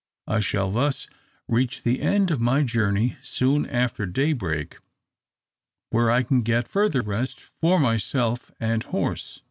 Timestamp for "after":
3.69-4.07